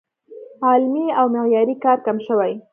[0.67, 2.53] علمي او معیاري کار کم شوی